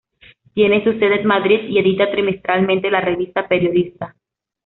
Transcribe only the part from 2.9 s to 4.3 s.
revista "Periodistas".